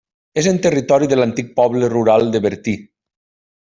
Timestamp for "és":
0.41-0.47